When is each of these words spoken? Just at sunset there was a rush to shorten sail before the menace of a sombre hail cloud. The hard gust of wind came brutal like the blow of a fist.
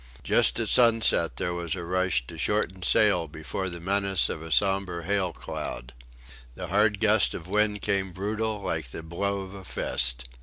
Just 0.23 0.59
at 0.59 0.67
sunset 0.67 1.37
there 1.37 1.53
was 1.53 1.75
a 1.75 1.83
rush 1.83 2.25
to 2.25 2.35
shorten 2.39 2.81
sail 2.81 3.27
before 3.27 3.69
the 3.69 3.79
menace 3.79 4.29
of 4.29 4.41
a 4.41 4.49
sombre 4.49 5.03
hail 5.05 5.31
cloud. 5.31 5.93
The 6.55 6.69
hard 6.69 6.99
gust 6.99 7.35
of 7.35 7.47
wind 7.47 7.83
came 7.83 8.11
brutal 8.11 8.59
like 8.63 8.89
the 8.89 9.03
blow 9.03 9.41
of 9.41 9.53
a 9.53 9.63
fist. 9.63 10.27